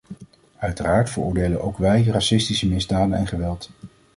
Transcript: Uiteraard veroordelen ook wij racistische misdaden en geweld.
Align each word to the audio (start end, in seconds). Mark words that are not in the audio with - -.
Uiteraard 0.59 1.09
veroordelen 1.09 1.61
ook 1.61 1.77
wij 1.77 2.03
racistische 2.03 2.67
misdaden 2.67 3.13
en 3.17 3.27
geweld. 3.27 3.69